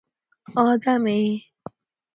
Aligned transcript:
آدمی 0.55 1.39